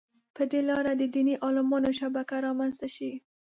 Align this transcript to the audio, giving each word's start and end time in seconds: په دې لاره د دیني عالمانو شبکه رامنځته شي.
په 0.35 0.43
دې 0.51 0.61
لاره 0.69 0.91
د 0.95 1.03
دیني 1.13 1.35
عالمانو 1.45 1.89
شبکه 1.99 2.35
رامنځته 2.47 2.87
شي. 2.95 3.11